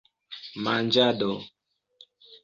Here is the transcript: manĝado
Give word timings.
manĝado 0.67 1.29